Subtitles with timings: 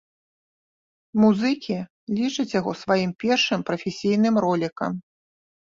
[1.23, 1.77] Музыкі
[2.21, 4.91] лічаць яго сваім першым прафесійным ролікам.